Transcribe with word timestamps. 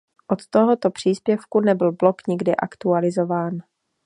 Od 0.27 0.47
tohoto 0.47 0.91
příspěvku 0.91 1.59
nebyl 1.59 1.91
blog 1.91 2.15
nikdy 2.27 2.55
aktualizován. 2.55 3.57